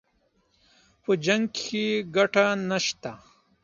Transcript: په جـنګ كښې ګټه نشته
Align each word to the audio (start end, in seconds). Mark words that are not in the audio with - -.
په 1.03 1.11
جـنګ 1.25 1.43
كښې 1.55 1.85
ګټه 2.15 2.45
نشته 2.69 3.11